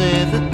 say 0.00 0.24
that 0.24 0.49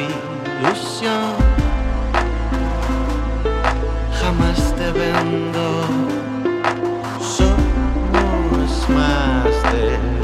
ilusión. 0.00 1.34
Jamás 4.20 4.74
te 4.76 4.90
vendo, 4.92 5.84
somos 7.20 8.88
más 8.88 9.72
de. 9.72 10.19